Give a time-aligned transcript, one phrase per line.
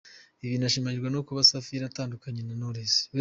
[0.41, 2.95] Ibi binashimangirwa no kuba Safi yaratandukanye na Knowless.